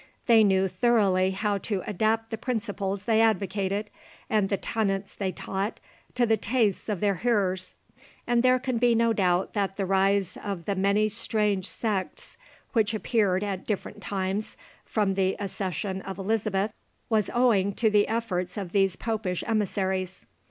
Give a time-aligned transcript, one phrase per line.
[0.25, 3.91] They knew thoroughly how to adapt the principles they advocated,
[4.31, 5.79] and the tenets they taught,
[6.15, 7.75] to the tastes of their hearers,
[8.25, 12.39] and there can be no doubt that the rise of the many strange sects
[12.73, 16.73] which appeared at different times, from the accession of Elizabeth,
[17.07, 20.25] was owing to the efforts of these Popish emissaries.